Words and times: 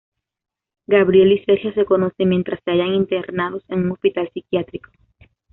Gabriel 0.87 1.31
y 1.33 1.45
Sergio 1.45 1.71
se 1.75 1.85
conocen 1.85 2.29
mientras 2.29 2.59
se 2.65 2.71
hallan 2.71 2.95
internados 2.95 3.63
en 3.67 3.85
un 3.85 3.91
hospital 3.91 4.27
psiquiátrico. 4.33 4.89